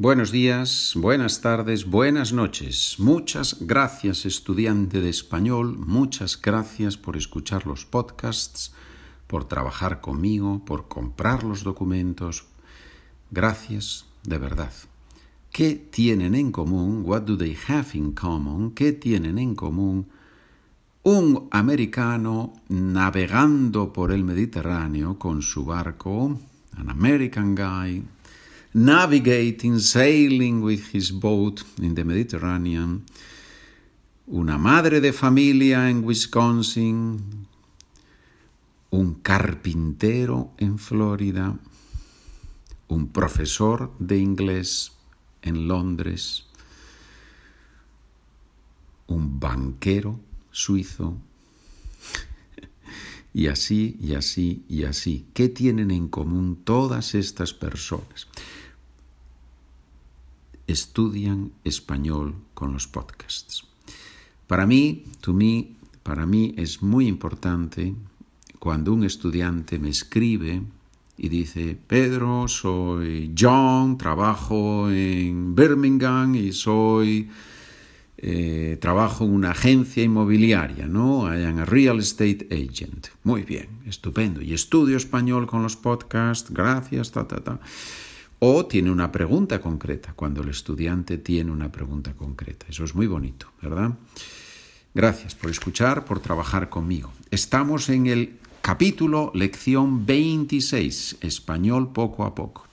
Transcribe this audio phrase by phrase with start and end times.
[0.00, 2.94] Buenos días, buenas tardes, buenas noches.
[2.96, 8.72] Muchas gracias estudiante de español, muchas gracias por escuchar los podcasts,
[9.26, 12.46] por trabajar conmigo, por comprar los documentos.
[13.30, 14.72] Gracias de verdad.
[15.52, 17.02] ¿Qué tienen en común?
[17.04, 18.70] What do they have in common?
[18.70, 20.08] ¿Qué tienen en común?
[21.02, 26.38] Un americano navegando por el Mediterráneo con su barco,
[26.78, 28.02] an American guy
[28.72, 33.04] navigating, sailing with his boat in the Mediterranean,
[34.26, 37.46] una madre de familia en Wisconsin,
[38.90, 41.58] un carpintero en Florida,
[42.88, 44.92] un profesor de inglés
[45.42, 46.46] en Londres,
[49.08, 50.20] un banquero
[50.52, 51.16] suizo,
[53.32, 55.26] y así, y así, y así.
[55.34, 58.28] ¿Qué tienen en común todas estas personas?
[60.70, 63.64] estudian español con los podcasts.
[64.46, 65.04] Para mí,
[66.02, 67.94] para mí es muy importante
[68.58, 70.62] cuando un estudiante me escribe
[71.16, 77.28] y dice, Pedro, soy John, trabajo en Birmingham y soy,
[78.22, 81.34] eh, trabajo en una agencia inmobiliaria, ¿no?
[81.34, 83.08] I am real estate agent.
[83.24, 84.42] Muy bien, estupendo.
[84.42, 87.60] Y estudio español con los podcasts, gracias, ta, ta, ta
[88.40, 92.66] o tiene una pregunta concreta, cuando el estudiante tiene una pregunta concreta.
[92.68, 93.92] Eso es muy bonito, ¿verdad?
[94.94, 97.12] Gracias por escuchar, por trabajar conmigo.
[97.30, 102.69] Estamos en el capítulo, lección 26, español poco a poco.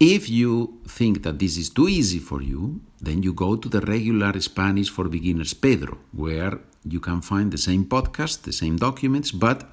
[0.00, 3.82] If you think that this is too easy for you, then you go to the
[3.82, 9.30] regular Spanish for Beginners Pedro, where you can find the same podcast, the same documents,
[9.30, 9.68] but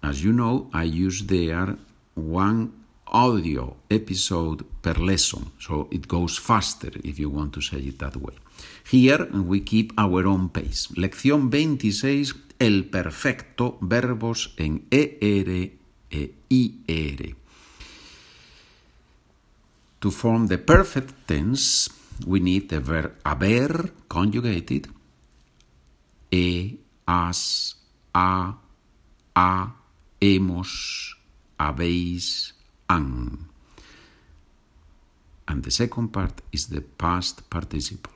[0.00, 1.76] as you know, I use there
[2.14, 2.72] one
[3.08, 8.16] audio episode per lesson, so it goes faster if you want to say it that
[8.16, 8.34] way.
[8.88, 10.86] Here we keep our own pace.
[10.94, 15.72] Lección 26, el perfecto, verbos en ER
[16.10, 17.43] e IR.
[20.04, 21.88] To form the perfect tense,
[22.26, 24.86] we need the verb haber conjugated,
[26.30, 26.76] e,
[27.08, 27.74] as,
[28.14, 28.52] a,
[29.34, 29.72] a,
[30.20, 31.16] hemos,
[31.58, 32.52] habéis,
[32.86, 33.48] han.
[35.48, 38.12] And the second part is the past participle.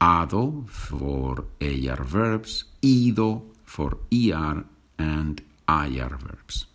[0.00, 4.64] Ado for AR verbs, ido for ER
[4.98, 6.66] and IR verbs.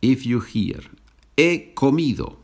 [0.00, 0.80] If you hear
[1.36, 2.36] he comido,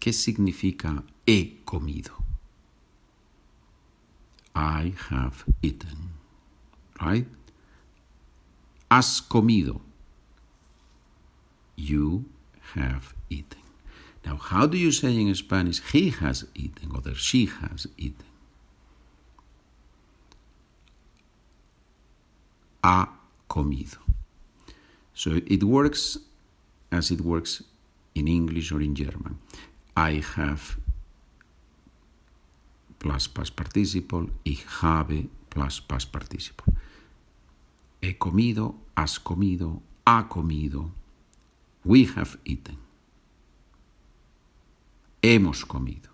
[0.00, 2.24] ¿qué significa he comido?
[4.54, 6.10] I have eaten,
[7.00, 7.26] right?
[8.90, 9.80] Has comido
[11.76, 12.24] you
[12.74, 13.62] have eaten.
[14.24, 18.26] Now, how do you say in Spanish, he has eaten or she has eaten?
[22.82, 23.10] Ha
[23.48, 23.98] comido.
[25.14, 26.18] So it works
[26.90, 27.62] as it works
[28.14, 29.38] in English or in German.
[29.96, 30.78] I have
[32.98, 36.74] plus past participle, ich habe plus past participle.
[38.00, 40.92] He comido, has comido, ha comido,
[41.84, 42.76] We have eaten.
[45.22, 46.10] Hemos comido.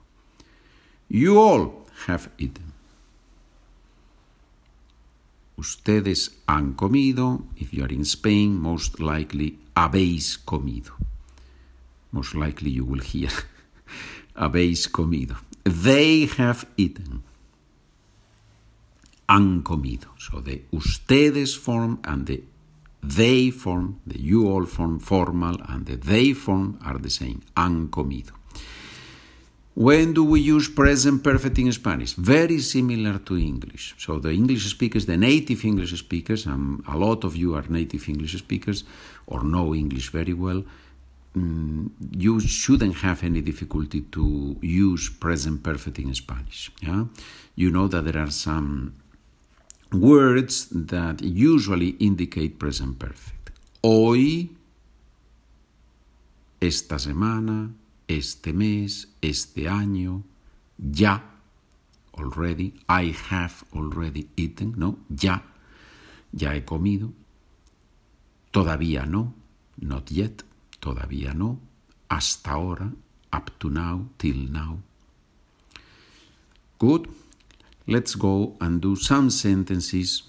[1.09, 2.74] You all have eaten.
[5.57, 7.47] Ustedes han comido.
[7.57, 10.93] If you are in Spain, most likely habéis comido.
[12.11, 13.31] Most likely you will hear
[14.35, 15.37] habéis comido.
[15.65, 17.23] They have eaten.
[19.29, 20.09] Han comido.
[20.19, 22.45] So the ustedes form and the
[23.03, 27.43] they form, the you all form formal, and the they form are the same.
[27.57, 28.33] Han comido.
[29.75, 32.15] When do we use present perfect in Spanish?
[32.15, 33.97] Very similar to English.
[33.99, 38.09] So the English speakers, the native English speakers, and a lot of you are native
[38.09, 38.85] English speakers
[39.27, 40.63] or know English very well,
[41.37, 46.71] mm, you shouldn't have any difficulty to use present perfect in Spanish.
[46.81, 47.07] Yeah?
[47.57, 48.95] You know that there are some
[49.93, 53.51] words that usually indicate present perfect.
[53.83, 54.51] Hoy,
[56.63, 57.75] esta semana,
[58.09, 60.23] este mes, este año,
[60.79, 61.23] ya,
[62.19, 64.99] already, I have already eaten, ¿no?
[65.09, 65.43] Ya,
[66.33, 67.13] ya he comido.
[68.51, 69.35] Todavía no,
[69.81, 70.45] not yet,
[70.81, 71.59] todavía no.
[72.09, 72.93] Hasta ahora,
[73.33, 74.79] up to now, till now.
[76.79, 77.09] Good.
[77.87, 80.23] Let's go and do some sentences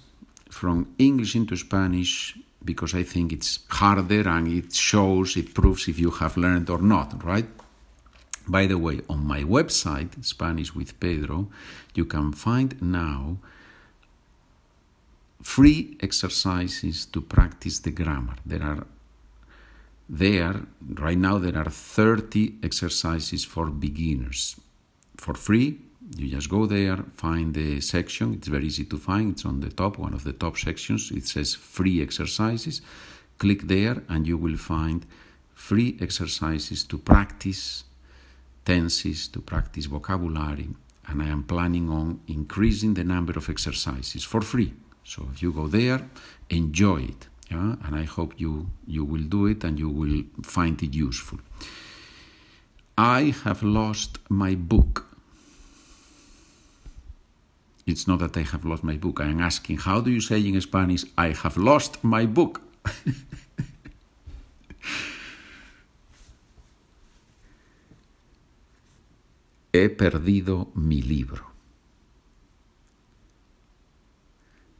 [0.49, 5.99] from English into Spanish because I think it's harder and it shows, it proves if
[5.99, 7.47] you have learned or not, right?
[8.47, 11.47] By the way, on my website, Spanish with Pedro,
[11.95, 13.37] you can find now
[15.41, 18.35] free exercises to practice the grammar.
[18.45, 18.85] There are
[20.07, 20.61] there
[20.93, 24.55] right now there are 30 exercises for beginners.
[25.17, 25.79] For free
[26.15, 28.35] you just go there find the section.
[28.35, 29.31] It's very easy to find.
[29.31, 31.11] It's on the top one of the top sections.
[31.11, 32.81] It says free exercises.
[33.39, 35.05] Click there and you will find
[35.55, 37.83] free exercises to practice
[38.65, 40.69] tenses to practice vocabulary
[41.07, 44.73] and i am planning on increasing the number of exercises for free
[45.03, 46.01] so if you go there
[46.49, 47.75] enjoy it yeah?
[47.83, 51.39] and I hope you, you will do it and you will find it useful.
[52.97, 55.05] I have lost my book.
[57.85, 59.19] It's not that I have lost my book.
[59.21, 62.61] I am asking, how do you say in Spanish, I have lost my book?
[69.75, 71.51] He perdido mi libro.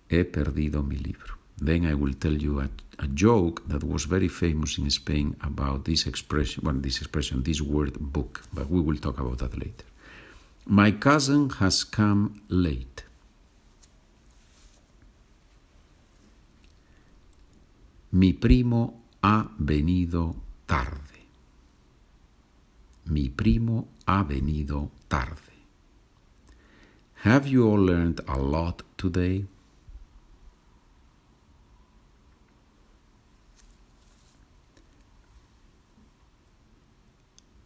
[0.08, 1.34] He perdido mi libro.
[1.58, 2.70] Then I will tell you a,
[3.14, 8.00] joke that was very famous in Spain about this expression, well, this expression, this word
[8.00, 9.84] book, but we will talk about that later.
[10.66, 13.04] My cousin has come late.
[18.14, 21.20] Mi primo ha venido tarde.
[23.08, 25.42] Mi primo ha venido tarde.
[27.24, 29.48] Have you all learned a lot today?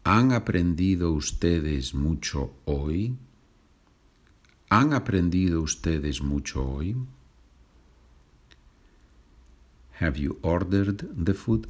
[0.06, 3.15] ¿Han aprendido ustedes mucho hoy?
[4.69, 6.95] ¿Han aprendido ustedes mucho hoy?
[10.00, 11.68] Have you ordered the food?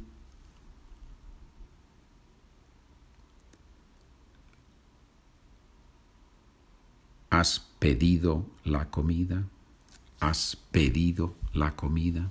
[7.80, 9.42] Pedido la comida?
[10.20, 12.30] ¿Has pedido la comida?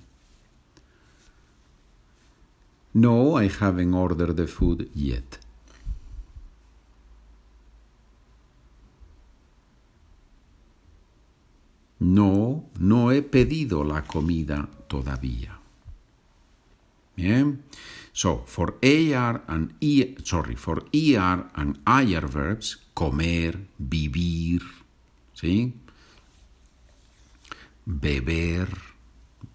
[2.94, 5.40] No, I haven't ordered the food yet.
[12.00, 15.60] No, no he pedido la comida todavía.
[17.16, 17.64] Bien.
[18.14, 24.62] So, for AR and E, sorry, for ER and IR verbs, comer, vivir,
[25.40, 25.74] ¿sí?
[27.86, 28.68] Beber,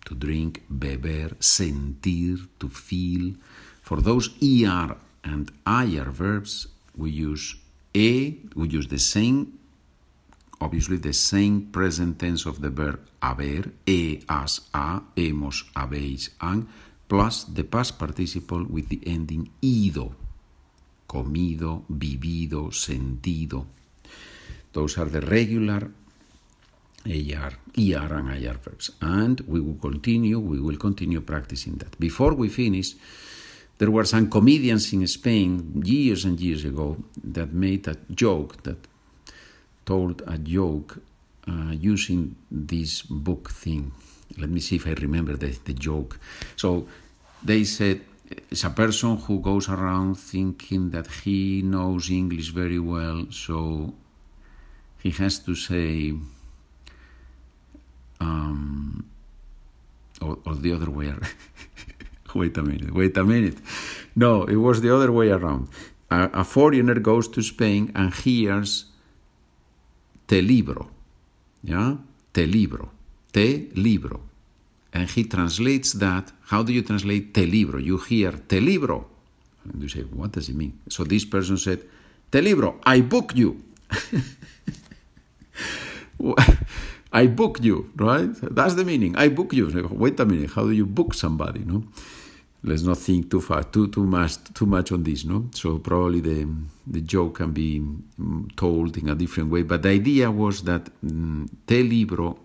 [0.04, 3.36] to drink, beber, sentir, to feel.
[3.82, 7.56] For those ER and IR verbs, we use
[7.94, 9.58] E, we use the same
[10.60, 16.66] obviously the same present tense of the verb haber, E has, a, hemos, habéis, han,
[17.08, 20.14] plus the past participle with the ending ido,
[21.06, 23.66] comido, vivido, sentido.
[24.74, 25.90] Those are the regular
[27.06, 28.90] AR, ER and IR verbs.
[29.00, 31.98] And we will continue, we will continue practicing that.
[31.98, 32.94] Before we finish,
[33.78, 38.78] there were some comedians in Spain years and years ago that made a joke that
[39.84, 40.98] told a joke
[41.48, 43.92] uh, using this book thing.
[44.38, 46.18] Let me see if I remember the, the joke.
[46.56, 46.88] So
[47.42, 48.00] they said
[48.50, 53.92] it's a person who goes around thinking that he knows English very well, so
[55.04, 56.14] he has to say,
[58.20, 59.04] um,
[60.22, 61.34] or, or the other way around.
[62.34, 63.58] wait a minute, wait a minute.
[64.16, 65.68] No, it was the other way around.
[66.10, 68.86] A, a foreigner goes to Spain and hears
[70.26, 70.88] te libro.
[71.62, 71.96] Yeah?
[72.32, 72.90] Te libro.
[73.30, 74.20] Te libro.
[74.94, 76.32] And he translates that.
[76.46, 77.78] How do you translate te libro?
[77.78, 79.06] You hear te libro.
[79.64, 80.80] And you say, what does it mean?
[80.88, 81.80] So this person said,
[82.30, 83.62] te libro, I book you.
[87.12, 88.30] I book you, right?
[88.42, 89.16] That's the meaning.
[89.16, 89.88] I book you.
[89.90, 90.50] Wait a minute.
[90.50, 91.60] How do you book somebody?
[91.60, 91.84] No
[92.64, 95.48] let's not think too far, too too much too much on this, no.
[95.54, 96.48] So probably the
[96.86, 100.88] the joke can be mm, told in a different way, but the idea was that
[101.04, 102.38] mm, te libro,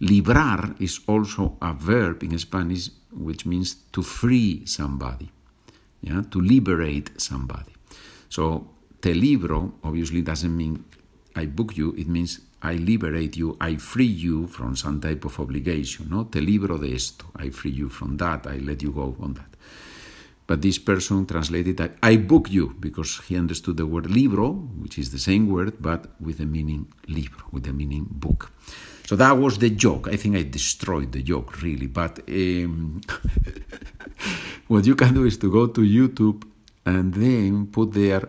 [0.00, 5.30] librar is also a verb in Spanish which means to free somebody,
[6.02, 7.72] yeah, to liberate somebody.
[8.28, 8.66] So
[9.00, 10.84] te libro obviously doesn't mean
[11.34, 15.38] I book you; it means I liberate you, I free you from some type of
[15.38, 16.24] obligation, no?
[16.24, 19.54] Te libro de esto, I free you from that, I let you go on that.
[20.46, 24.98] but this person translated that I book you because he understood the word libro, which
[24.98, 28.52] is the same word, but with the meaning libro, with the meaning book.
[29.06, 30.08] So that was the joke.
[30.08, 31.86] I think I destroyed the joke, really.
[31.86, 33.00] But um,
[34.68, 36.44] what you can do is to go to YouTube
[36.84, 38.28] and then put there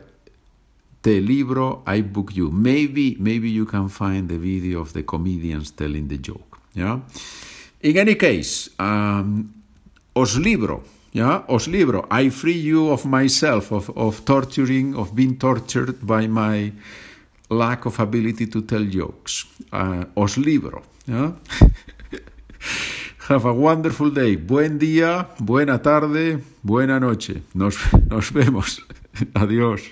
[1.06, 2.50] Te libro, I book you.
[2.50, 6.58] Maybe, maybe you can find the video of the comedians telling the joke.
[6.74, 7.02] Yeah.
[7.82, 9.54] In any case, um,
[10.16, 10.84] os libro.
[11.12, 12.08] Yeah, os libro.
[12.10, 16.74] I free you of myself, of, of torturing, of being tortured by my
[17.52, 19.46] lack of ability to tell jokes.
[19.72, 20.82] Uh, os libro.
[21.06, 21.34] Yeah?
[23.30, 24.38] Have a wonderful day.
[24.38, 27.44] Buen día, buena tarde, buena noche.
[27.54, 27.78] Nos,
[28.10, 28.82] nos vemos.
[29.36, 29.84] Adiós.